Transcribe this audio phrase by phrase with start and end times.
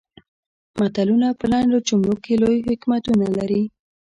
[0.79, 3.63] متلونه په لنډو جملو کې لوی حکمتونه لري